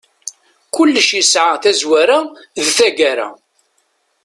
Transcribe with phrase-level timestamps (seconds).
[0.75, 2.19] Kullec yesɛa tazwara
[2.63, 3.27] d taggara.